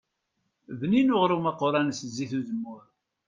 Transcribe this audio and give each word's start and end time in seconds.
Bnin 0.79 1.13
uɣrum 1.15 1.45
aquran 1.51 1.89
s 1.97 1.99
zzit 2.07 2.31
n 2.35 2.37
uzemmur. 2.39 2.83